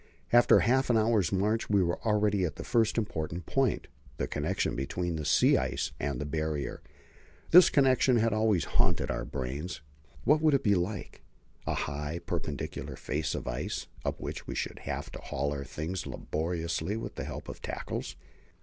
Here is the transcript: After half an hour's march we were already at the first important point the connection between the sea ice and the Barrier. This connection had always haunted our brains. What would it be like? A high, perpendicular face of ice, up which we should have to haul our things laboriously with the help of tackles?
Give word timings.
After 0.33 0.61
half 0.61 0.89
an 0.89 0.97
hour's 0.97 1.31
march 1.31 1.69
we 1.69 1.83
were 1.83 2.01
already 2.01 2.43
at 2.43 2.55
the 2.55 2.63
first 2.63 2.97
important 2.97 3.45
point 3.45 3.85
the 4.17 4.25
connection 4.25 4.75
between 4.75 5.15
the 5.15 5.25
sea 5.25 5.57
ice 5.57 5.91
and 5.99 6.19
the 6.19 6.25
Barrier. 6.25 6.81
This 7.51 7.69
connection 7.69 8.15
had 8.17 8.33
always 8.33 8.65
haunted 8.65 9.11
our 9.11 9.25
brains. 9.25 9.81
What 10.23 10.41
would 10.41 10.55
it 10.55 10.63
be 10.63 10.73
like? 10.73 11.21
A 11.67 11.75
high, 11.75 12.17
perpendicular 12.25 12.95
face 12.95 13.35
of 13.35 13.47
ice, 13.47 13.85
up 14.03 14.19
which 14.19 14.47
we 14.47 14.55
should 14.55 14.79
have 14.89 15.11
to 15.11 15.19
haul 15.19 15.51
our 15.53 15.63
things 15.63 16.07
laboriously 16.07 16.97
with 16.97 17.13
the 17.13 17.25
help 17.25 17.47
of 17.47 17.61
tackles? 17.61 18.15